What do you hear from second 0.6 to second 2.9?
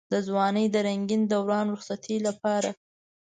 د رنګين دوران رخصتۍ لپاره.